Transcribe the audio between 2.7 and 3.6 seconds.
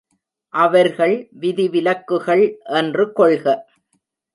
என்று கொள்க.